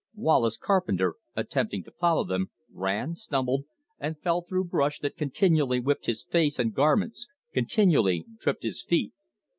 Wallace 0.15 0.57
Carpenter, 0.57 1.17
attempting 1.35 1.83
to 1.83 1.91
follow 1.91 2.23
them, 2.23 2.49
ran, 2.73 3.13
stumbled, 3.13 3.65
and 3.99 4.17
fell 4.19 4.41
through 4.41 4.63
brush 4.63 4.97
that 4.97 5.15
continually 5.15 5.79
whipped 5.79 6.07
his 6.07 6.23
face 6.23 6.57
and 6.57 6.73
garments, 6.73 7.27
continually 7.53 8.25
tripped 8.39 8.63
his 8.63 8.83
feet. 8.83 9.13